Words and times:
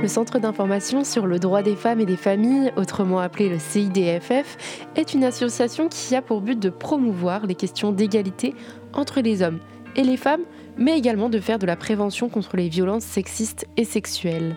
Le 0.00 0.08
Centre 0.08 0.38
d'information 0.38 1.04
sur 1.04 1.26
le 1.26 1.38
droit 1.38 1.60
des 1.60 1.76
femmes 1.76 2.00
et 2.00 2.06
des 2.06 2.16
familles, 2.16 2.72
autrement 2.76 3.18
appelé 3.18 3.50
le 3.50 3.58
CIDFF, 3.58 4.86
est 4.96 5.12
une 5.12 5.24
association 5.24 5.88
qui 5.88 6.16
a 6.16 6.22
pour 6.22 6.40
but 6.40 6.58
de 6.58 6.70
promouvoir 6.70 7.44
les 7.46 7.54
questions 7.54 7.92
d'égalité 7.92 8.54
entre 8.94 9.20
les 9.20 9.42
hommes 9.42 9.58
et 9.96 10.02
les 10.02 10.16
femmes, 10.16 10.40
mais 10.76 10.96
également 10.98 11.28
de 11.28 11.40
faire 11.40 11.58
de 11.58 11.66
la 11.66 11.76
prévention 11.76 12.28
contre 12.28 12.56
les 12.56 12.68
violences 12.68 13.04
sexistes 13.04 13.66
et 13.76 13.84
sexuelles. 13.84 14.56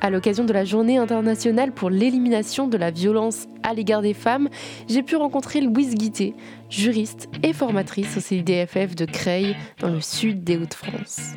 À 0.00 0.10
l'occasion 0.10 0.44
de 0.44 0.52
la 0.52 0.64
journée 0.64 0.98
internationale 0.98 1.72
pour 1.72 1.90
l'élimination 1.90 2.68
de 2.68 2.76
la 2.76 2.90
violence 2.90 3.46
à 3.62 3.74
l'égard 3.74 4.02
des 4.02 4.14
femmes, 4.14 4.48
j'ai 4.88 5.02
pu 5.02 5.16
rencontrer 5.16 5.60
Louise 5.60 5.94
Guité, 5.94 6.34
juriste 6.70 7.28
et 7.42 7.52
formatrice 7.52 8.16
au 8.16 8.20
CIDFF 8.20 8.94
de 8.94 9.04
Creil, 9.04 9.56
dans 9.80 9.88
le 9.88 10.00
sud 10.00 10.44
des 10.44 10.56
Hauts-de-France. 10.56 11.34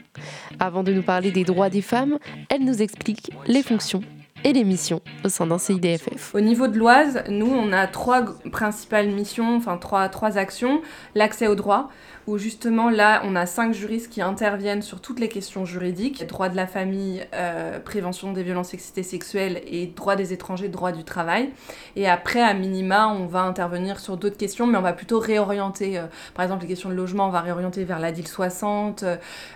Avant 0.60 0.84
de 0.84 0.94
nous 0.94 1.04
parler 1.04 1.32
des 1.32 1.44
droits 1.44 1.70
des 1.70 1.82
femmes, 1.82 2.20
elle 2.50 2.64
nous 2.64 2.82
explique 2.82 3.32
les 3.48 3.64
fonctions 3.64 4.04
et 4.44 4.54
les 4.54 4.64
missions 4.64 5.02
au 5.24 5.30
sein 5.30 5.48
d'un 5.48 5.58
CIDFF. 5.58 6.34
Au 6.34 6.40
niveau 6.40 6.68
de 6.68 6.78
l'Oise, 6.78 7.24
nous, 7.30 7.50
on 7.50 7.72
a 7.72 7.88
trois 7.88 8.26
principales 8.52 9.10
missions, 9.10 9.56
enfin 9.56 9.78
trois, 9.78 10.08
trois 10.10 10.38
actions. 10.38 10.82
L'accès 11.16 11.48
au 11.48 11.56
droit, 11.56 11.90
justement 12.38 12.90
là, 12.90 13.22
on 13.26 13.36
a 13.36 13.46
cinq 13.46 13.74
juristes 13.74 14.12
qui 14.12 14.22
interviennent 14.22 14.82
sur 14.82 15.02
toutes 15.02 15.20
les 15.20 15.30
questions 15.30 15.66
juridiques, 15.66 16.26
droit 16.28 16.50
de 16.50 16.56
la 16.56 16.68
famille, 16.68 17.26
euh, 17.34 17.80
prévention 17.80 18.34
des 18.34 18.44
violences 18.44 18.70
sexistes 18.70 19.02
sexuelles 19.04 19.62
et 19.68 19.88
droit 19.88 20.16
des 20.16 20.34
étrangers, 20.34 20.68
droit 20.68 20.92
du 20.92 21.04
travail. 21.04 21.50
Et 21.96 22.08
après, 22.08 22.42
à 22.42 22.54
minima, 22.54 23.08
on 23.08 23.26
va 23.26 23.42
intervenir 23.42 24.00
sur 24.00 24.18
d'autres 24.18 24.38
questions, 24.38 24.68
mais 24.68 24.78
on 24.78 24.82
va 24.82 24.94
plutôt 24.94 25.20
réorienter. 25.20 25.98
Euh, 25.98 26.06
par 26.34 26.44
exemple, 26.44 26.64
les 26.64 26.68
questions 26.68 26.90
de 26.90 26.96
logement, 26.96 27.28
on 27.28 27.32
va 27.32 27.42
réorienter 27.42 27.84
vers 27.84 28.00
la 28.00 28.12
DIL 28.12 28.28
60. 28.28 29.04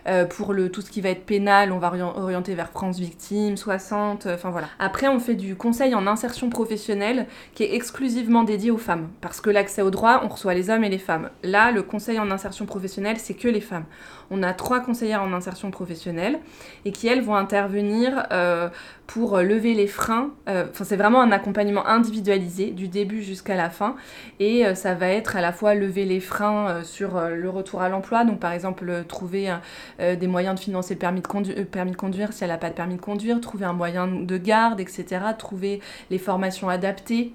Euh, 0.07 0.25
pour 0.25 0.53
tout 0.71 0.81
ce 0.81 0.89
qui 0.89 1.01
va 1.01 1.09
être 1.09 1.25
pénal, 1.25 1.71
on 1.71 1.79
va 1.79 1.91
orienter 2.15 2.55
vers 2.55 2.69
France 2.69 2.99
Victime 2.99 3.57
60. 3.57 4.27
Enfin 4.27 4.49
voilà. 4.49 4.67
Après, 4.79 5.07
on 5.07 5.19
fait 5.19 5.35
du 5.35 5.55
conseil 5.55 5.95
en 5.95 6.07
insertion 6.07 6.49
professionnelle 6.49 7.27
qui 7.53 7.63
est 7.63 7.75
exclusivement 7.75 8.43
dédié 8.43 8.71
aux 8.71 8.77
femmes. 8.77 9.09
Parce 9.21 9.41
que 9.41 9.49
l'accès 9.49 9.81
au 9.81 9.91
droit, 9.91 10.21
on 10.23 10.27
reçoit 10.27 10.53
les 10.53 10.69
hommes 10.69 10.83
et 10.83 10.89
les 10.89 10.97
femmes. 10.97 11.29
Là, 11.43 11.71
le 11.71 11.83
conseil 11.83 12.19
en 12.19 12.31
insertion 12.31 12.62
professionnelle, 12.65 13.17
c'est 13.17 13.33
que 13.33 13.47
les 13.47 13.61
femmes. 13.61 13.85
On 14.31 14.41
a 14.43 14.53
trois 14.53 14.79
conseillères 14.79 15.21
en 15.21 15.33
insertion 15.33 15.71
professionnelle 15.71 16.39
et 16.85 16.91
qui, 16.91 17.07
elles, 17.07 17.21
vont 17.21 17.35
intervenir 17.35 18.25
euh, 18.31 18.69
pour 19.05 19.37
lever 19.37 19.73
les 19.73 19.87
freins. 19.87 20.31
Euh, 20.47 20.65
c'est 20.73 20.95
vraiment 20.95 21.21
un 21.21 21.31
accompagnement 21.31 21.85
individualisé 21.85 22.71
du 22.71 22.87
début 22.87 23.21
jusqu'à 23.21 23.55
la 23.55 23.69
fin. 23.69 23.95
Et 24.39 24.65
euh, 24.65 24.75
ça 24.75 24.95
va 24.95 25.07
être 25.09 25.35
à 25.35 25.41
la 25.41 25.51
fois 25.51 25.75
lever 25.75 26.05
les 26.05 26.19
freins 26.19 26.83
sur 26.83 27.19
le 27.19 27.49
retour 27.49 27.81
à 27.81 27.89
l'emploi. 27.89 28.25
Donc, 28.25 28.39
par 28.39 28.51
exemple, 28.51 29.03
trouver 29.07 29.53
des 29.99 30.27
moyens 30.27 30.55
de 30.55 30.59
financer 30.59 30.95
le 30.95 30.99
permis 30.99 31.91
de 31.91 31.95
conduire 31.95 32.33
si 32.33 32.43
elle 32.43 32.49
n'a 32.49 32.57
pas 32.57 32.69
de 32.69 32.75
permis 32.75 32.95
de 32.95 33.01
conduire, 33.01 33.39
trouver 33.41 33.65
un 33.65 33.73
moyen 33.73 34.07
de 34.07 34.37
garde, 34.37 34.79
etc. 34.79 35.21
Trouver 35.37 35.79
les 36.09 36.17
formations 36.17 36.69
adaptées 36.69 37.33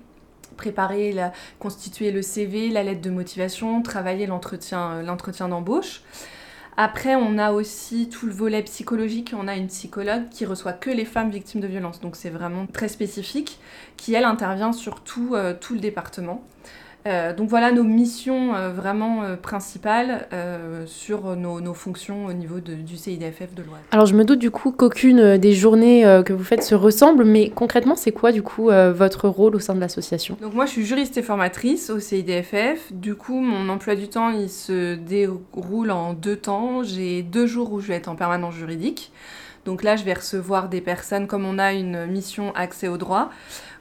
préparer, 0.57 1.13
la, 1.13 1.33
constituer 1.59 2.11
le 2.11 2.23
CV, 2.23 2.69
la 2.71 2.83
lettre 2.83 3.01
de 3.01 3.11
motivation, 3.11 3.83
travailler 3.83 4.27
l'entretien, 4.27 4.91
euh, 4.93 5.03
l'entretien 5.03 5.49
d'embauche. 5.49 6.03
Après, 6.81 7.17
on 7.17 7.39
a 7.39 7.51
aussi 7.51 8.09
tout 8.09 8.27
le 8.27 8.33
volet 8.33 8.63
psychologique. 8.63 9.35
On 9.37 9.49
a 9.49 9.57
une 9.57 9.67
psychologue 9.67 10.29
qui 10.31 10.47
reçoit 10.47 10.73
que 10.73 10.91
les 10.91 11.05
femmes 11.05 11.31
victimes 11.31 11.61
de 11.61 11.67
violences. 11.67 12.01
Donc 12.01 12.15
c'est 12.15 12.31
vraiment 12.31 12.67
très 12.67 12.87
spécifique, 12.87 13.59
qui 13.97 14.15
elle 14.15 14.25
intervient 14.25 14.73
sur 14.73 15.03
tout, 15.03 15.35
euh, 15.35 15.55
tout 15.61 15.75
le 15.75 15.81
département. 15.81 16.45
Euh, 17.07 17.33
donc 17.33 17.49
voilà 17.49 17.73
nos 17.73 17.85
missions 17.85 18.55
euh, 18.55 18.73
vraiment 18.73 19.23
euh, 19.23 19.37
principales 19.37 20.29
sur 20.87 21.37
nos, 21.37 21.75
fonctions 21.75 22.27
au 22.27 22.33
niveau 22.33 22.61
du 22.61 22.97
CIDFF 22.97 23.55
de 23.55 23.63
l'Oise. 23.63 23.81
Alors 23.93 24.07
je 24.07 24.15
me 24.15 24.25
doute 24.25 24.39
du 24.39 24.51
coup 24.51 24.73
qu'aucune 24.73 25.37
des 25.37 25.53
journées 25.53 26.03
que 26.25 26.33
vous 26.33 26.45
faites 26.45 26.63
se 26.63 26.75
ressemble, 26.75 27.25
mais 27.25 27.51
concrètement 27.51 27.95
c'est 27.95 28.11
quoi 28.11 28.33
du 28.33 28.43
coup 28.43 28.65
votre 28.67 29.29
rôle 29.29 29.55
au 29.55 29.59
sein 29.59 29.75
de 29.75 29.81
l'association? 29.81 30.37
Donc 30.41 30.55
moi 30.55 30.67
je 30.67 30.73
suis 30.73 30.85
juriste 30.85 31.17
et 31.19 31.23
formatrice 31.23 31.91
au 31.91 32.01
CIDFF. 32.01 32.93
Du 32.93 33.15
coup 33.15 33.41
mon 33.41 33.69
emploi 33.69 33.95
du 33.95 34.09
temps 34.09 34.31
il 34.31 34.49
se 34.49 34.95
déroule 34.95 35.91
en 35.91 36.15
deux 36.15 36.37
temps. 36.37 36.83
J'ai 36.83 37.23
deux 37.23 37.47
jours 37.47 37.73
où 37.73 37.81
je 37.81 37.89
vais 37.89 37.95
être 37.95 38.09
en 38.09 38.17
permanence 38.17 38.55
juridique. 38.55 39.13
Donc 39.69 39.83
là, 39.83 39.97
je 39.97 40.05
vais 40.05 40.15
recevoir 40.15 40.71
des 40.71 40.81
personnes, 40.81 41.27
comme 41.27 41.45
on 41.45 41.59
a 41.59 41.75
une 41.75 42.07
mission 42.07 42.55
accès 42.55 42.89
au 42.89 42.97
droit, 42.97 43.29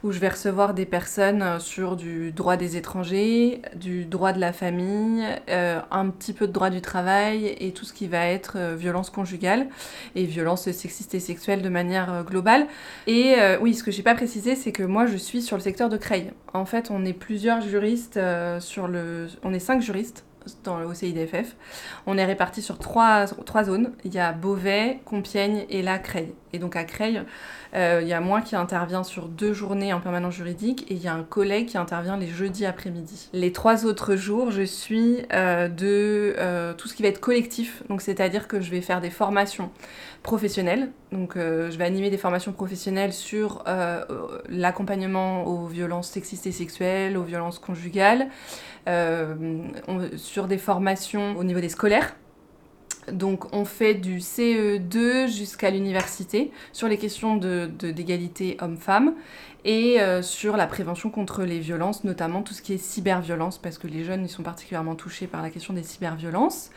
où 0.04 0.12
je 0.12 0.18
vais 0.18 0.28
recevoir 0.28 0.74
des 0.74 0.84
personnes 0.84 1.40
euh, 1.40 1.58
sur 1.60 1.96
du 1.96 2.30
droit 2.30 2.58
des 2.58 2.76
étrangers, 2.76 3.62
du 3.74 4.04
droit 4.04 4.34
de 4.34 4.38
la 4.38 4.52
famille, 4.52 5.24
euh, 5.48 5.80
un 5.90 6.10
petit 6.10 6.34
peu 6.34 6.46
de 6.46 6.52
droit 6.52 6.68
du 6.68 6.82
travail 6.82 7.56
et 7.58 7.72
tout 7.72 7.86
ce 7.86 7.94
qui 7.94 8.06
va 8.06 8.26
être 8.26 8.58
euh, 8.58 8.76
violence 8.76 9.08
conjugale 9.08 9.68
et 10.14 10.26
violence 10.26 10.70
sexiste 10.70 11.14
et 11.14 11.20
sexuelle 11.20 11.62
de 11.62 11.70
manière 11.70 12.22
globale. 12.22 12.66
Et 13.06 13.36
oui, 13.62 13.72
ce 13.72 13.82
que 13.82 13.90
j'ai 13.90 14.02
pas 14.02 14.14
précisé, 14.14 14.56
c'est 14.56 14.72
que 14.72 14.82
moi, 14.82 15.06
je 15.06 15.16
suis 15.16 15.40
sur 15.40 15.56
le 15.56 15.62
secteur 15.62 15.88
de 15.88 15.96
Creil. 15.96 16.32
En 16.52 16.66
fait, 16.66 16.90
on 16.90 17.06
est 17.06 17.14
plusieurs 17.14 17.62
juristes 17.62 18.20
sur 18.60 18.88
le... 18.88 19.28
On 19.42 19.54
est 19.54 19.58
cinq 19.58 19.80
juristes 19.80 20.26
dans 20.64 20.78
le 20.78 20.94
CIDFF. 20.94 21.56
On 22.06 22.18
est 22.18 22.24
répartis 22.24 22.62
sur 22.62 22.78
trois, 22.78 23.26
trois 23.26 23.64
zones. 23.64 23.92
Il 24.04 24.14
y 24.14 24.18
a 24.18 24.32
Beauvais, 24.32 25.00
Compiègne 25.04 25.66
et 25.68 25.82
la 25.82 25.98
Creil. 25.98 26.32
Et 26.52 26.58
donc 26.58 26.76
à 26.76 26.84
Creil, 26.84 27.22
euh, 27.74 28.00
il 28.02 28.08
y 28.08 28.12
a 28.12 28.20
moi 28.20 28.40
qui 28.40 28.56
intervient 28.56 29.04
sur 29.04 29.28
deux 29.28 29.52
journées 29.52 29.92
en 29.92 30.00
permanence 30.00 30.34
juridique 30.34 30.90
et 30.90 30.94
il 30.94 31.02
y 31.02 31.08
a 31.08 31.12
un 31.12 31.22
collègue 31.22 31.66
qui 31.66 31.78
intervient 31.78 32.16
les 32.16 32.26
jeudis 32.26 32.64
après-midi. 32.64 33.28
Les 33.32 33.52
trois 33.52 33.84
autres 33.84 34.16
jours, 34.16 34.50
je 34.50 34.62
suis 34.62 35.18
euh, 35.32 35.68
de 35.68 36.34
euh, 36.38 36.72
tout 36.72 36.88
ce 36.88 36.94
qui 36.94 37.02
va 37.02 37.08
être 37.08 37.20
collectif, 37.20 37.82
donc 37.88 38.00
c'est-à-dire 38.00 38.48
que 38.48 38.60
je 38.60 38.70
vais 38.70 38.80
faire 38.80 39.00
des 39.00 39.10
formations 39.10 39.70
professionnelles. 40.22 40.90
Donc 41.12 41.36
je 41.36 41.74
vais 41.78 41.84
animer 41.84 42.10
des 42.10 42.18
formations 42.18 42.52
professionnelles 42.52 43.14
sur 43.14 43.64
l'accompagnement 44.50 45.44
aux 45.46 45.66
violences 45.66 46.10
sexistes 46.10 46.46
et 46.46 46.52
sexuelles, 46.52 47.16
aux 47.16 47.22
violences 47.22 47.58
conjugales, 47.58 48.28
des 50.46 50.58
formations 50.58 51.36
au 51.36 51.44
niveau 51.44 51.60
des 51.60 51.68
scolaires 51.68 52.14
donc 53.12 53.54
on 53.54 53.64
fait 53.64 53.94
du 53.94 54.18
CE2 54.18 55.28
jusqu'à 55.28 55.70
l'université 55.70 56.50
sur 56.72 56.88
les 56.88 56.98
questions 56.98 57.36
d'égalité 57.36 58.54
de, 58.54 58.64
homme-femme 58.64 59.14
et 59.64 60.00
euh, 60.00 60.22
sur 60.22 60.56
la 60.56 60.66
prévention 60.66 61.10
contre 61.10 61.42
les 61.42 61.58
violences, 61.58 62.04
notamment 62.04 62.42
tout 62.42 62.54
ce 62.54 62.62
qui 62.62 62.74
est 62.74 62.78
cyberviolence, 62.78 63.58
parce 63.58 63.78
que 63.78 63.86
les 63.86 64.04
jeunes 64.04 64.24
ils 64.24 64.28
sont 64.28 64.42
particulièrement 64.42 64.94
touchés 64.94 65.26
par 65.26 65.42
la 65.42 65.50
question 65.50 65.74
des 65.74 65.82
cyberviolences. 65.82 66.70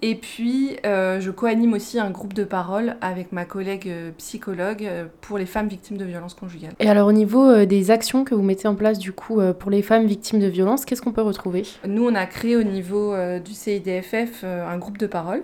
Et 0.00 0.14
puis, 0.14 0.76
euh, 0.86 1.20
je 1.20 1.30
co-anime 1.30 1.72
aussi 1.72 1.98
un 1.98 2.10
groupe 2.10 2.32
de 2.32 2.44
parole 2.44 2.96
avec 3.00 3.32
ma 3.32 3.44
collègue 3.44 3.88
euh, 3.88 4.10
psychologue 4.16 4.84
euh, 4.84 5.06
pour 5.20 5.38
les 5.38 5.46
femmes 5.46 5.66
victimes 5.66 5.96
de 5.96 6.04
violences 6.04 6.34
conjugales. 6.34 6.72
Et 6.78 6.88
alors, 6.88 7.08
au 7.08 7.12
niveau 7.12 7.64
des 7.64 7.90
actions 7.90 8.24
que 8.24 8.34
vous 8.34 8.42
mettez 8.42 8.68
en 8.68 8.76
place, 8.76 8.98
du 8.98 9.12
coup, 9.12 9.40
pour 9.58 9.70
les 9.70 9.82
femmes 9.82 10.06
victimes 10.06 10.38
de 10.38 10.46
violences, 10.46 10.84
qu'est-ce 10.84 11.02
qu'on 11.02 11.12
peut 11.12 11.22
retrouver? 11.22 11.64
Nous, 11.86 12.06
on 12.06 12.14
a 12.14 12.26
créé 12.26 12.56
au 12.56 12.62
niveau 12.62 13.14
du 13.44 13.54
CIDFF 13.54 14.44
un 14.44 14.76
groupe 14.78 14.98
de 14.98 15.06
parole 15.06 15.42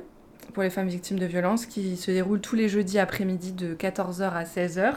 pour 0.53 0.63
les 0.63 0.71
femmes 0.71 0.89
victimes 0.89 1.19
de 1.19 1.27
violences 1.27 1.67
qui 1.67 1.97
se 1.97 2.11
déroule 2.11 2.41
tous 2.41 2.55
les 2.55 2.69
jeudis 2.69 2.99
après-midi 2.99 3.53
de 3.53 3.75
14h 3.75 4.33
à 4.33 4.45
16h. 4.45 4.95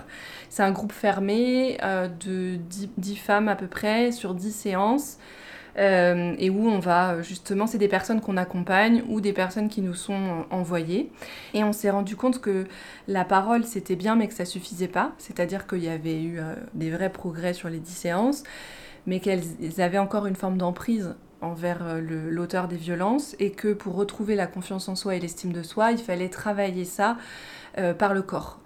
C'est 0.50 0.64
un 0.64 0.72
groupe 0.72 0.92
fermé 0.92 1.78
de 2.26 2.56
10, 2.56 2.90
10, 2.98 3.16
femmes 3.16 3.48
à 3.48 3.56
peu 3.56 3.68
près 3.68 4.12
sur 4.12 4.34
10 4.34 4.52
séances. 4.52 5.18
Euh, 5.78 6.34
et 6.40 6.50
où 6.50 6.68
on 6.68 6.80
va 6.80 7.22
justement, 7.22 7.68
c'est 7.68 7.78
des 7.78 7.88
personnes 7.88 8.20
qu'on 8.20 8.38
accompagne 8.38 9.04
ou 9.10 9.22
des 9.22 9.34
personnes 9.34 9.70
qui 9.70 9.82
nous 9.82 9.94
sont 9.94 10.46
envoyées. 10.50 11.12
Et 11.54 11.64
on 11.64 11.72
s'est 11.72 11.90
rendu 11.90 12.16
compte 12.16 12.42
que 12.42 12.66
la 13.08 13.26
parole 13.26 13.64
c'était 13.64 13.96
bien, 13.96 14.16
mais 14.16 14.28
que 14.28 14.34
ça 14.34 14.46
suffisait 14.46 14.88
pas. 14.88 15.14
C'est-à-dire 15.18 15.68
qu'il 15.68 15.84
y 15.84 15.90
avait 15.90 16.22
eu 16.22 16.40
euh, 16.40 16.56
des 16.74 16.90
vrais 16.90 17.12
progrès 17.12 17.54
sur 17.54 17.70
les 17.70 17.80
dix 17.80 17.94
séances, 17.94 18.44
mais 19.06 19.20
qu'elles 19.20 19.44
avaient 19.78 20.00
encore 20.00 20.26
une 20.26 20.36
forme 20.36 20.58
d'emprise 20.58 21.16
envers 21.42 21.86
euh, 21.86 22.02
l'auteur 22.02 22.68
des 22.68 22.78
violences 22.78 23.36
et 23.40 23.52
que 23.52 23.74
pour 23.74 23.96
retrouver 23.96 24.34
la 24.36 24.48
confiance 24.48 24.90
en 24.90 24.96
soi 24.96 25.16
et 25.16 25.20
l'estime 25.20 25.54
de 25.54 25.62
soi, 25.62 25.92
il 25.92 26.00
fallait 26.00 26.30
travailler 26.30 26.86
ça 26.86 27.18
par 28.00 28.16
le 28.16 28.24
corps 28.24 28.60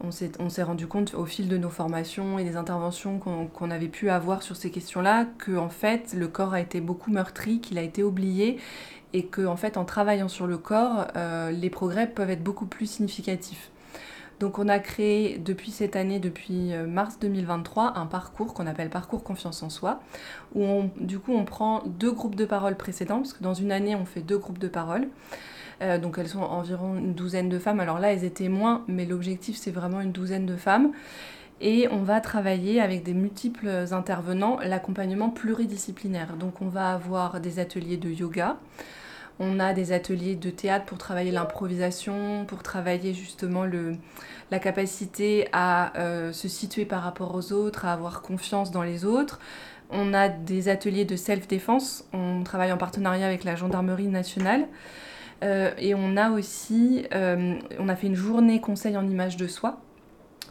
on 0.00 0.10
s'est 0.10 0.62
rendu 0.62 0.86
compte 0.86 1.14
au 1.14 1.24
fil 1.24 1.48
de 1.48 1.56
nos 1.56 1.70
formations 1.70 2.38
et 2.38 2.44
des 2.44 2.56
interventions 2.56 3.18
qu'on 3.18 3.70
avait 3.70 3.88
pu 3.88 4.10
avoir 4.10 4.42
sur 4.42 4.56
ces 4.56 4.70
questions-là 4.70 5.26
que 5.38 5.56
en 5.56 5.68
fait 5.68 6.14
le 6.14 6.28
corps 6.28 6.54
a 6.54 6.60
été 6.60 6.80
beaucoup 6.80 7.10
meurtri, 7.10 7.60
qu'il 7.60 7.78
a 7.78 7.82
été 7.82 8.02
oublié 8.02 8.58
et 9.12 9.26
que 9.26 9.46
en 9.46 9.56
fait 9.56 9.76
en 9.76 9.84
travaillant 9.84 10.28
sur 10.28 10.46
le 10.46 10.58
corps, 10.58 11.06
euh, 11.16 11.50
les 11.50 11.70
progrès 11.70 12.06
peuvent 12.06 12.30
être 12.30 12.42
beaucoup 12.42 12.66
plus 12.66 12.86
significatifs. 12.86 13.70
Donc 14.38 14.58
on 14.58 14.68
a 14.68 14.78
créé 14.78 15.38
depuis 15.38 15.70
cette 15.70 15.96
année, 15.96 16.18
depuis 16.18 16.74
euh, 16.74 16.86
mars 16.86 17.18
2023, 17.18 17.96
un 17.96 18.04
parcours 18.04 18.52
qu'on 18.52 18.66
appelle 18.66 18.90
parcours 18.90 19.24
confiance 19.24 19.62
en 19.62 19.70
soi, 19.70 20.00
où 20.54 20.84
du 21.00 21.18
coup 21.18 21.32
on 21.34 21.46
prend 21.46 21.82
deux 21.86 22.12
groupes 22.12 22.34
de 22.34 22.44
parole 22.44 22.76
précédents, 22.76 23.18
parce 23.18 23.32
que 23.32 23.42
dans 23.42 23.54
une 23.54 23.72
année 23.72 23.94
on 23.94 24.04
fait 24.04 24.20
deux 24.20 24.38
groupes 24.38 24.58
de 24.58 24.68
parole. 24.68 25.08
Euh, 25.82 25.98
donc 25.98 26.18
elles 26.18 26.28
sont 26.28 26.40
environ 26.40 26.96
une 26.96 27.14
douzaine 27.14 27.48
de 27.48 27.58
femmes. 27.58 27.80
Alors 27.80 27.98
là, 27.98 28.12
elles 28.12 28.24
étaient 28.24 28.48
moins, 28.48 28.84
mais 28.88 29.04
l'objectif, 29.04 29.56
c'est 29.56 29.70
vraiment 29.70 30.00
une 30.00 30.12
douzaine 30.12 30.46
de 30.46 30.56
femmes. 30.56 30.92
Et 31.60 31.88
on 31.90 32.02
va 32.02 32.20
travailler 32.20 32.80
avec 32.80 33.02
des 33.02 33.14
multiples 33.14 33.68
intervenants 33.90 34.58
l'accompagnement 34.62 35.30
pluridisciplinaire. 35.30 36.36
Donc 36.36 36.60
on 36.60 36.68
va 36.68 36.92
avoir 36.92 37.40
des 37.40 37.58
ateliers 37.58 37.96
de 37.96 38.10
yoga, 38.10 38.56
On 39.38 39.58
a 39.58 39.72
des 39.72 39.92
ateliers 39.92 40.34
de 40.34 40.50
théâtre 40.50 40.84
pour 40.84 40.98
travailler 40.98 41.30
l'improvisation, 41.30 42.44
pour 42.46 42.62
travailler 42.62 43.14
justement 43.14 43.64
le, 43.64 43.96
la 44.50 44.58
capacité 44.58 45.48
à 45.52 45.92
se 46.32 46.48
situer 46.48 46.84
par 46.84 47.02
rapport 47.02 47.34
aux 47.34 47.52
autres, 47.52 47.86
à 47.86 47.92
avoir 47.94 48.20
confiance 48.20 48.70
dans 48.70 48.82
les 48.82 49.06
autres. 49.06 49.38
On 49.90 50.14
a 50.14 50.28
des 50.28 50.68
ateliers 50.68 51.04
de 51.04 51.16
self-défense. 51.16 52.04
On 52.12 52.42
travaille 52.42 52.72
en 52.72 52.78
partenariat 52.78 53.26
avec 53.26 53.44
la 53.44 53.56
gendarmerie 53.56 54.08
nationale. 54.08 54.66
Euh, 55.42 55.70
et 55.78 55.94
on 55.94 56.16
a 56.16 56.30
aussi, 56.30 57.06
euh, 57.14 57.54
on 57.78 57.88
a 57.88 57.96
fait 57.96 58.06
une 58.06 58.14
journée 58.14 58.60
conseil 58.60 58.96
en 58.96 59.06
image 59.06 59.36
de 59.36 59.46
soi, 59.46 59.80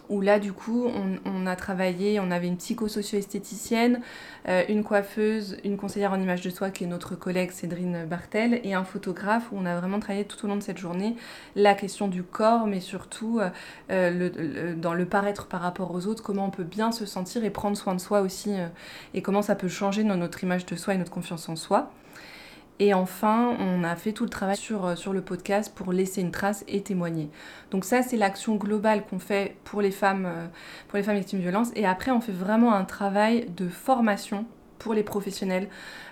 où 0.07 0.21
là, 0.21 0.37
du 0.37 0.53
coup, 0.53 0.87
on, 1.25 1.47
a 1.47 1.55
travaillé, 1.55 2.19
on 2.19 2.29
avait 2.29 2.45
une 2.45 2.57
psychosocio-esthéticienne, 2.57 4.01
euh, 4.47 4.63
une 4.69 4.83
coiffeuse, 4.83 5.57
une 5.63 5.77
conseillère 5.77 6.11
en 6.11 6.19
image 6.19 6.41
de 6.41 6.51
soi 6.51 6.69
qui 6.69 6.83
est 6.83 6.87
notre 6.87 7.15
collègue 7.15 7.49
Cédrine 7.49 8.05
Bartel, 8.05 8.59
et 8.63 8.75
un 8.75 8.83
photographe 8.83 9.51
où 9.51 9.57
on 9.57 9.65
a 9.65 9.79
vraiment 9.79 9.99
travaillé 9.99 10.25
tout 10.25 10.45
au 10.45 10.47
long 10.47 10.57
de 10.57 10.61
cette 10.61 10.77
journée 10.77 11.15
la 11.55 11.73
question 11.73 12.07
du 12.07 12.21
corps, 12.21 12.67
mais 12.67 12.81
surtout 12.81 13.39
dans 13.89 14.93
le 14.93 15.05
paraître 15.05 15.47
par 15.47 15.61
rapport 15.61 15.89
aux 15.91 16.05
autres, 16.05 16.21
comment 16.21 16.45
on 16.45 16.51
peut 16.51 16.63
bien 16.63 16.91
se 16.91 17.07
sentir 17.07 17.43
et 17.43 17.49
prendre 17.49 17.75
soin 17.75 17.95
de 17.95 18.01
soi 18.01 18.21
aussi, 18.21 18.51
et 19.15 19.23
comment 19.23 19.41
ça 19.41 19.55
peut 19.55 19.69
changer 19.69 20.03
dans 20.03 20.17
notre 20.17 20.43
image 20.43 20.67
de 20.67 20.75
soi 20.75 20.93
et 20.93 20.97
notre 20.99 21.11
confiance 21.11 21.49
en 21.49 21.55
soi. 21.55 21.91
Et 22.79 22.93
enfin, 22.93 23.55
on 23.59 23.85
a 23.85 23.95
fait 23.95 24.11
tout 24.11 24.25
le 24.25 24.29
travail 24.29 24.57
sur, 24.57 24.85
euh, 24.85 24.95
sur 24.95 25.13
le 25.13 25.21
podcast 25.21 25.73
pour 25.73 25.93
laisser 25.93 26.19
une 26.19 26.31
trace 26.31 26.65
et 26.67 26.81
témoigner. 26.81 27.29
Donc 27.71 27.85
ça, 27.85 28.01
c'est 28.01 28.17
l'action 28.17 28.55
globale 28.55 29.05
qu'on 29.05 29.19
fait 29.19 29.55
pour 29.63 29.81
les, 29.81 29.91
femmes, 29.91 30.25
euh, 30.25 30.47
pour 30.89 30.97
les 30.97 31.03
femmes 31.03 31.15
victimes 31.15 31.39
de 31.39 31.43
violences. 31.43 31.71
Et 31.75 31.85
après, 31.85 32.11
on 32.11 32.19
fait 32.19 32.33
vraiment 32.33 32.73
un 32.73 32.83
travail 32.83 33.47
de 33.55 33.69
formation 33.69 34.45
pour 34.85 34.93
les 34.93 35.03
professionnels, 35.03 35.67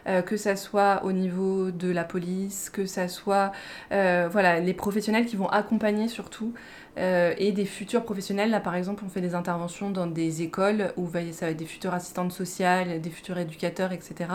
euh, 0.07 0.23
que 0.23 0.35
ça 0.35 0.55
soit 0.55 1.05
au 1.05 1.11
niveau 1.11 1.69
de 1.69 1.91
la 1.91 2.03
police, 2.03 2.69
que 2.69 2.85
ça 2.85 3.07
soit 3.07 3.51
voilà, 3.91 4.59
les 4.59 4.73
professionnels 4.73 5.27
qui 5.27 5.35
vont 5.35 5.47
accompagner 5.47 6.07
surtout 6.07 6.53
euh, 6.97 7.33
et 7.39 7.51
des 7.51 7.65
futurs 7.65 8.03
professionnels. 8.03 8.51
Là, 8.51 8.59
par 8.59 8.75
exemple, 8.75 9.03
on 9.05 9.09
fait 9.09 9.21
des 9.21 9.33
interventions 9.33 9.89
dans 9.89 10.05
des 10.05 10.43
écoles 10.43 10.93
où 10.95 11.09
ça 11.31 11.45
va 11.45 11.51
être 11.51 11.57
des 11.57 11.65
futures 11.65 11.93
assistantes 11.93 12.31
sociales, 12.31 13.01
des 13.01 13.09
futurs 13.09 13.37
éducateurs, 13.39 13.91
etc. 13.91 14.29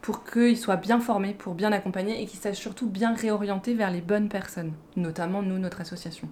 pour 0.00 0.24
qu'ils 0.24 0.56
soient 0.56 0.76
bien 0.76 1.00
formés, 1.00 1.34
pour 1.34 1.54
bien 1.54 1.70
accompagner 1.70 2.22
et 2.22 2.26
qu'ils 2.26 2.40
sachent 2.40 2.56
surtout 2.56 2.88
bien 2.88 3.14
réorienter 3.14 3.74
vers 3.74 3.90
les 3.90 4.00
bonnes 4.00 4.30
personnes, 4.30 4.72
notamment 4.96 5.42
nous, 5.42 5.58
notre 5.58 5.82
association. 5.82 6.28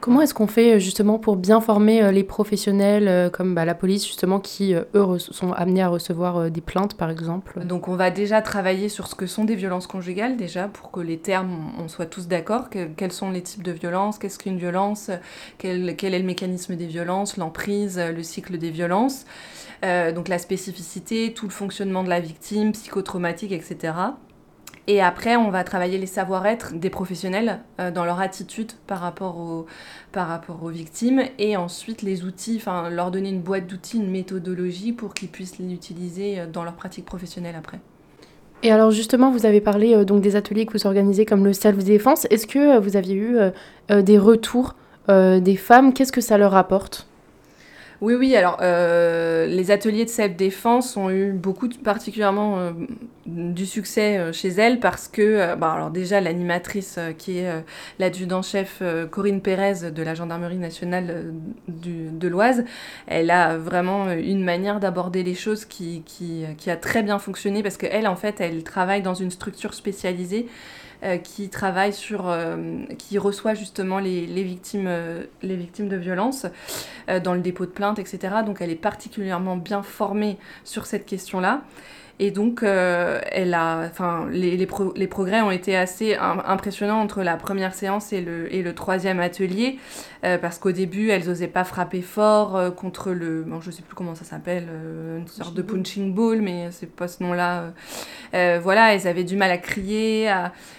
Comment 0.00 0.20
est-ce 0.20 0.34
qu'on 0.34 0.46
fait 0.46 0.74
euh, 0.74 0.78
justement 0.78 1.18
pour 1.18 1.36
bien 1.36 1.62
former 1.62 2.02
euh, 2.02 2.10
les 2.10 2.24
professionnels 2.24 3.08
euh, 3.08 3.30
comme 3.30 3.54
bah, 3.54 3.64
la 3.64 3.74
police 3.74 4.06
justement 4.06 4.38
qui 4.38 4.74
eux 4.74 5.18
sont 5.18 5.52
amenés 5.52 5.82
à 5.82 5.88
recevoir 5.88 6.50
des 6.50 6.60
plaintes 6.60 6.94
par 6.94 7.08
exemple? 7.08 7.64
Donc 7.64 7.88
on 7.88 7.96
va 7.96 8.10
déjà 8.10 8.42
travailler 8.42 8.90
sur 8.90 9.06
ce 9.06 9.14
que 9.14 9.26
sont 9.26 9.44
des 9.44 9.54
violences 9.54 9.86
conjugales 9.86 10.36
déjà 10.36 10.68
pour 10.68 10.90
que 10.90 11.00
les 11.00 11.16
termes 11.16 11.72
on 11.78 11.88
soit 11.88 12.06
tous 12.06 12.28
d'accord 12.28 12.68
quels 12.68 13.12
sont 13.12 13.30
les 13.30 13.42
types 13.42 13.62
de 13.62 13.72
violences, 13.72 14.18
qu'est-ce 14.18 14.38
qu'une 14.38 14.58
violence, 14.58 15.10
quel, 15.56 15.96
quel, 15.96 16.12
est 16.12 16.18
le 16.18 16.26
mécanisme 16.26 16.76
des 16.76 16.86
violences, 16.86 17.38
l'emprise, 17.38 17.98
le 17.98 18.22
cycle 18.22 18.58
des 18.58 18.70
violences, 18.70 19.24
donc 19.82 20.28
la 20.28 20.38
spécificité, 20.38 21.32
tout 21.32 21.46
le 21.46 21.52
fonctionnement 21.52 22.04
de 22.04 22.08
la 22.08 22.20
victime, 22.20 22.72
psychotraumatique, 22.72 23.52
etc. 23.52 23.92
Et 24.86 25.00
après, 25.00 25.36
on 25.36 25.50
va 25.50 25.64
travailler 25.64 25.96
les 25.96 26.06
savoir-être 26.06 26.74
des 26.74 26.90
professionnels 26.90 27.60
euh, 27.80 27.90
dans 27.90 28.04
leur 28.04 28.20
attitude 28.20 28.72
par 28.86 29.00
rapport, 29.00 29.38
aux, 29.38 29.66
par 30.12 30.28
rapport 30.28 30.62
aux 30.62 30.68
victimes. 30.68 31.22
Et 31.38 31.56
ensuite, 31.56 32.02
les 32.02 32.24
outils, 32.24 32.56
enfin, 32.58 32.90
leur 32.90 33.10
donner 33.10 33.30
une 33.30 33.40
boîte 33.40 33.66
d'outils, 33.66 33.96
une 33.96 34.10
méthodologie 34.10 34.92
pour 34.92 35.14
qu'ils 35.14 35.28
puissent 35.28 35.58
l'utiliser 35.58 36.40
euh, 36.40 36.46
dans 36.46 36.64
leur 36.64 36.74
pratique 36.74 37.06
professionnelle 37.06 37.54
après. 37.56 37.78
Et 38.62 38.72
alors 38.72 38.90
justement, 38.90 39.30
vous 39.30 39.46
avez 39.46 39.60
parlé 39.60 39.94
euh, 39.94 40.04
donc 40.04 40.20
des 40.20 40.36
ateliers 40.36 40.66
que 40.66 40.72
vous 40.74 40.86
organisez 40.86 41.24
comme 41.24 41.44
le 41.44 41.54
self-défense. 41.54 42.26
Est-ce 42.30 42.46
que 42.46 42.78
vous 42.78 42.96
aviez 42.96 43.14
eu 43.14 43.38
des 43.90 44.18
retours 44.18 44.74
des 45.08 45.56
femmes? 45.56 45.92
Qu'est-ce 45.92 46.12
que 46.12 46.22
ça 46.22 46.38
leur 46.38 46.54
apporte? 46.54 47.06
Oui, 48.00 48.14
oui, 48.14 48.36
alors 48.36 48.58
euh, 48.60 49.46
les 49.46 49.70
ateliers 49.70 50.04
de 50.04 50.10
self-défense 50.10 50.96
ont 50.96 51.10
eu 51.10 51.32
beaucoup, 51.32 51.68
particulièrement 51.82 52.58
euh, 52.58 52.72
du 53.26 53.66
succès 53.66 54.18
euh, 54.18 54.32
chez 54.32 54.48
elles 54.48 54.80
parce 54.80 55.08
que, 55.08 55.54
bah, 55.56 55.72
alors 55.72 55.90
déjà, 55.90 56.20
l'animatrice 56.20 56.98
qui 57.18 57.38
est 57.38 57.64
l'adjudant-chef 57.98 58.82
Corinne 59.10 59.40
Pérez 59.40 59.90
de 59.90 60.02
la 60.02 60.14
Gendarmerie 60.14 60.56
nationale 60.56 61.32
de 61.68 62.28
l'Oise, 62.28 62.64
elle 63.06 63.30
a 63.30 63.56
vraiment 63.56 64.10
une 64.10 64.44
manière 64.44 64.80
d'aborder 64.80 65.22
les 65.22 65.34
choses 65.34 65.64
qui, 65.64 66.02
qui, 66.04 66.44
qui, 66.58 66.70
a 66.70 66.76
très 66.76 67.02
bien 67.02 67.18
fonctionné 67.18 67.62
parce 67.62 67.76
qu'elle, 67.76 68.06
en 68.06 68.16
fait, 68.16 68.40
elle 68.40 68.62
travaille 68.62 69.02
dans 69.02 69.14
une 69.14 69.30
structure 69.30 69.74
spécialisée 69.74 70.46
euh, 71.04 71.18
qui 71.18 71.50
travaille 71.50 71.92
sur, 71.92 72.30
euh, 72.30 72.56
qui 72.96 73.18
reçoit 73.18 73.52
justement 73.52 73.98
les, 73.98 74.26
les 74.26 74.42
victimes, 74.42 74.86
euh, 74.86 75.24
les 75.42 75.54
victimes 75.54 75.88
de 75.88 75.96
violences 75.96 76.46
dans 77.22 77.34
le 77.34 77.40
dépôt 77.40 77.66
de 77.66 77.70
plainte, 77.70 77.98
etc. 77.98 78.36
Donc 78.46 78.62
elle 78.62 78.70
est 78.70 78.74
particulièrement 78.74 79.58
bien 79.58 79.82
formée 79.82 80.38
sur 80.64 80.86
cette 80.86 81.04
question-là. 81.04 81.62
Et 82.20 82.30
donc, 82.30 82.62
euh, 82.62 83.20
elle 83.32 83.54
a, 83.54 83.88
enfin, 83.90 84.28
les, 84.30 84.56
les, 84.56 84.68
les, 84.96 85.06
progrès 85.08 85.40
ont 85.40 85.50
été 85.50 85.76
assez 85.76 86.14
impressionnants 86.14 87.00
entre 87.00 87.24
la 87.24 87.36
première 87.36 87.74
séance 87.74 88.12
et 88.12 88.20
le, 88.20 88.52
et 88.54 88.62
le 88.62 88.72
troisième 88.72 89.18
atelier, 89.18 89.78
euh, 90.22 90.38
parce 90.38 90.58
qu'au 90.58 90.70
début, 90.70 91.10
elles 91.10 91.26
n'osaient 91.26 91.48
pas 91.48 91.64
frapper 91.64 92.02
fort 92.02 92.56
euh, 92.56 92.70
contre 92.70 93.10
le, 93.10 93.42
bon, 93.42 93.60
je 93.60 93.72
sais 93.72 93.82
plus 93.82 93.96
comment 93.96 94.14
ça 94.14 94.24
s'appelle, 94.24 94.68
une 95.18 95.26
sorte 95.26 95.54
de 95.54 95.62
punching 95.62 96.14
ball, 96.14 96.40
mais 96.40 96.68
c'est 96.70 96.90
pas 96.90 97.08
ce 97.08 97.20
nom-là. 97.24 97.72
voilà, 98.32 98.94
elles 98.94 99.08
avaient 99.08 99.24
du 99.24 99.36
mal 99.36 99.50
à 99.50 99.58
crier, 99.58 100.32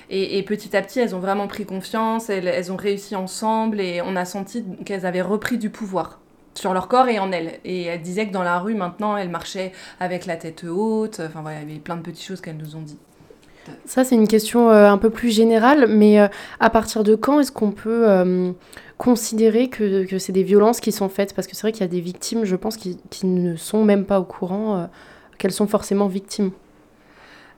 et, 0.09 0.37
et, 0.37 0.43
petit 0.43 0.75
à 0.77 0.81
petit, 0.81 1.01
elles 1.01 1.15
ont 1.15 1.19
vraiment 1.19 1.47
pris 1.47 1.65
confiance, 1.65 2.29
elles, 2.29 2.47
elles 2.47 2.71
ont 2.71 2.77
réussi 2.77 3.13
ensemble, 3.15 3.81
et 3.81 4.01
on 4.01 4.15
a 4.15 4.23
senti 4.23 4.63
qu'elles 4.85 5.05
avaient 5.05 5.21
repris 5.21 5.57
du 5.57 5.69
pouvoir 5.69 6.21
sur 6.55 6.73
leur 6.73 6.87
corps 6.87 7.07
et 7.07 7.19
en 7.19 7.31
elles. 7.31 7.59
Et 7.63 7.83
elle 7.83 8.01
disait 8.01 8.27
que 8.27 8.33
dans 8.33 8.43
la 8.43 8.59
rue, 8.59 8.73
maintenant, 8.73 9.17
elle 9.17 9.29
marchait 9.29 9.71
avec 9.99 10.25
la 10.25 10.37
tête 10.37 10.63
haute. 10.63 11.21
Enfin 11.25 11.41
voilà, 11.41 11.61
il 11.61 11.69
y 11.69 11.71
avait 11.71 11.79
plein 11.79 11.97
de 11.97 12.01
petites 12.01 12.25
choses 12.25 12.41
qu'elles 12.41 12.57
nous 12.57 12.75
ont 12.75 12.81
dit. 12.81 12.97
Ça, 13.85 14.03
c'est 14.03 14.15
une 14.15 14.27
question 14.27 14.69
euh, 14.69 14.89
un 14.89 14.97
peu 14.97 15.09
plus 15.09 15.31
générale, 15.31 15.87
mais 15.89 16.19
euh, 16.19 16.27
à 16.59 16.69
partir 16.69 17.03
de 17.03 17.15
quand 17.15 17.39
est-ce 17.39 17.51
qu'on 17.51 17.71
peut 17.71 18.07
euh, 18.07 18.51
considérer 18.97 19.69
que, 19.69 20.05
que 20.05 20.19
c'est 20.19 20.31
des 20.31 20.43
violences 20.43 20.79
qui 20.79 20.91
sont 20.91 21.09
faites? 21.09 21.33
Parce 21.33 21.47
que 21.47 21.55
c'est 21.55 21.61
vrai 21.61 21.71
qu'il 21.71 21.81
y 21.81 21.85
a 21.85 21.87
des 21.87 22.01
victimes, 22.01 22.45
je 22.45 22.55
pense, 22.55 22.77
qui, 22.77 22.99
qui, 23.09 23.25
ne 23.25 23.55
sont 23.55 23.83
même 23.83 24.05
pas 24.05 24.19
au 24.19 24.23
courant 24.23 24.87
qu'elles 25.37 25.51
sont 25.51 25.67
forcément 25.67 26.07
victimes. 26.07 26.51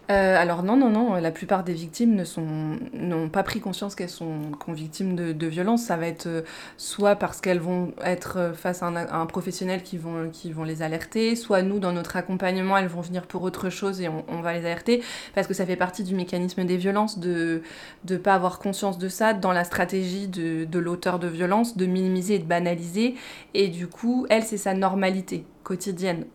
Euh, 0.10 0.38
alors 0.38 0.64
non, 0.64 0.78
non, 0.78 0.90
non, 0.90 1.16
la 1.16 1.32
plupart 1.32 1.66
des 1.66 1.74
victimes 1.74 2.16
ne 2.16 2.24
sont, 2.24 2.78
n'ont 2.94 3.28
pas 3.28 3.44
pris 3.44 3.60
conscience 3.60 3.94
qu'elles 3.94 4.10
sont, 4.10 4.40
victimes 4.70 5.16
de, 5.16 5.34
de 5.34 5.48
violences. 5.48 5.84
Ça 5.84 5.98
va 5.98 6.08
être 6.08 6.28
euh, 6.28 6.42
soit 6.78 7.16
parce 7.16 7.42
qu'elles 7.42 7.60
vont 7.60 7.92
être 8.04 8.38
euh, 8.38 8.54
face 8.54 8.84
à 8.84 8.88
un, 8.88 9.26
professionnel 9.26 9.84
qui 9.84 9.98
vont, 9.98 10.30
qui 10.32 10.52
vont 10.54 10.64
les 10.64 10.82
alerter, 10.82 11.36
soit 11.36 11.62
nous, 11.62 11.80
dans 11.80 11.92
notre 11.92 12.16
accompagnement, 12.16 12.78
elles 12.78 12.88
vont 12.88 13.02
venir 13.02 13.28
pour 13.28 13.44
autre 13.44 13.70
chose 13.70 14.00
et 14.00 14.08
on, 14.08 14.42
va 14.42 14.54
les 14.54 14.60
alerter, 14.60 15.04
parce 15.36 15.48
que 15.48 15.54
ça 15.54 15.66
fait 15.66 15.76
partie 15.76 16.04
du 16.04 16.16
mécanisme 16.16 16.64
des 16.64 16.78
violences 16.78 17.20
de 17.20 17.62
ne 18.10 18.18
pas 18.18 18.36
avoir 18.36 18.60
conscience 18.60 18.98
de 18.98 19.10
ça 19.10 19.34
dans 19.34 19.52
la 19.52 19.66
stratégie 19.66 20.28
de, 20.28 20.64
de 20.66 20.80
l'auteur 20.80 21.20
de 21.20 21.28
violence, 21.28 21.76
de 21.76 21.86
minimiser 21.86 22.36
et 22.36 22.40
de 22.40 22.46
banaliser. 22.46 23.16
Et 23.54 23.68
du 23.68 23.88
coup, 23.88 24.26
elle, 24.30 24.44
c'est 24.44 24.58
sa 24.58 24.74
normalité 24.74 25.46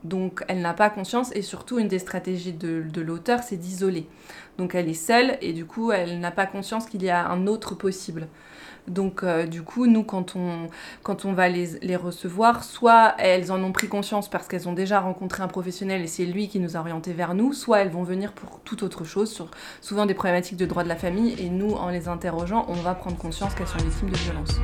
Donc 0.05 0.45
elle 0.49 0.61
n'a 0.61 0.75
pas 0.75 0.91
conscience 0.91 1.35
et 1.35 1.43
surtout 1.43 1.79
une 1.79 1.89
des 1.89 1.99
stratégies 1.99 2.53
de, 2.53 3.01
l'auteur, 3.01 3.41
c'est 3.43 3.57
d'isoler. 3.57 4.07
Donc 4.59 4.75
elle 4.75 4.89
est 4.89 4.95
seule 4.95 5.39
et 5.41 5.53
du 5.53 5.65
coup 5.65 5.93
elle 5.93 6.21
n'a 6.21 6.31
pas 6.31 6.47
conscience 6.47 6.87
qu'il 6.87 7.03
y 7.03 7.11
a 7.11 7.27
un 7.29 7.47
autre 7.47 7.75
possible. 7.75 8.29
Donc 8.89 9.23
euh, 9.23 9.47
du 9.47 9.62
coup, 9.62 9.87
nous, 9.87 10.03
quand 10.03 10.35
on, 10.35 11.33
va 11.33 11.49
les, 11.49 11.79
les, 11.83 11.97
recevoir, 11.97 12.65
soit 12.65 13.15
elles 13.19 13.53
en 13.53 13.62
ont 13.62 13.71
pris 13.71 13.87
conscience 13.87 14.29
parce 14.29 14.49
qu'elles 14.49 14.69
ont 14.69 14.73
déjà 14.73 15.01
rencontré 15.01 15.43
un 15.43 15.49
professionnel 15.49 16.03
et 16.03 16.09
c'est 16.09 16.25
lui 16.25 16.49
qui 16.49 16.59
nous 16.59 16.77
a 16.77 16.81
orientés 16.81 17.12
vers 17.12 17.35
nous, 17.35 17.53
soit 17.53 17.79
elles 17.79 17.91
vont 17.91 18.03
venir 18.03 18.33
pour 18.33 18.61
toute 18.65 18.83
autre 18.83 19.05
chose, 19.05 19.31
sur 19.31 19.51
souvent 19.81 20.05
des 20.05 20.15
problématiques 20.15 20.57
de 20.57 20.67
droit 20.67 20.83
de 20.83 20.89
la 20.89 20.97
famille, 20.97 21.37
et 21.39 21.49
nous, 21.49 21.71
en 21.71 21.91
les 21.91 22.09
interrogeant, 22.09 22.67
on 22.69 22.75
va 22.75 22.95
prendre 22.95 23.17
conscience 23.17 23.55
qu'elles 23.55 23.69
sont 23.69 23.79
victimes 23.79 24.11
de 24.11 24.17
violences. 24.17 24.61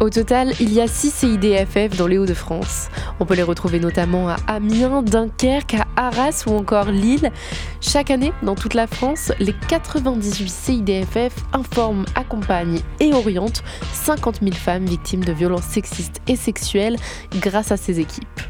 Au 0.00 0.08
total, 0.08 0.54
il 0.60 0.72
y 0.72 0.80
a 0.80 0.86
6 0.86 1.10
CIDFF 1.10 1.94
dans 1.98 2.06
les 2.06 2.16
Hauts-de-France. 2.16 2.88
On 3.20 3.26
peut 3.26 3.34
les 3.34 3.42
retrouver 3.42 3.78
notamment 3.78 4.30
à 4.30 4.36
Amiens, 4.46 5.02
Dunkerque, 5.02 5.74
à 5.74 6.06
Arras 6.06 6.44
ou 6.46 6.52
encore 6.52 6.86
Lille. 6.86 7.30
Chaque 7.82 8.10
année, 8.10 8.32
dans 8.42 8.54
toute 8.54 8.72
la 8.72 8.86
France, 8.86 9.30
les 9.38 9.52
98 9.68 10.48
CIDFF 10.48 11.34
informent, 11.52 12.06
accompagnent 12.14 12.80
et 12.98 13.12
orientent 13.12 13.62
50 13.92 14.40
000 14.40 14.52
femmes 14.52 14.86
victimes 14.86 15.22
de 15.22 15.32
violences 15.32 15.64
sexistes 15.64 16.22
et 16.26 16.36
sexuelles 16.36 16.96
grâce 17.38 17.70
à 17.70 17.76
ces 17.76 18.00
équipes. 18.00 18.40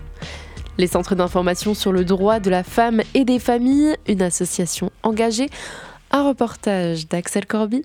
Les 0.79 0.87
centres 0.87 1.17
d'information 1.17 1.75
sur 1.75 1.91
le 1.91 2.05
droit 2.05 2.39
de 2.39 2.51
la 2.51 2.63
femme 2.63 3.03
et 3.15 3.25
des 3.25 3.41
familles, 3.41 3.97
une 4.07 4.23
association 4.23 4.93
engagée, 5.03 5.51
un 6.13 6.29
reportage 6.29 7.09
d'Axel 7.09 7.47
Corby 7.47 7.85